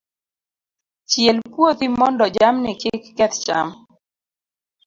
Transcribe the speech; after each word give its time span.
Chiel 1.09 1.37
puothi 1.51 1.85
mondo 1.99 2.25
jamni 2.37 2.71
kik 2.81 3.03
keth 3.17 3.37
cham. 3.45 3.67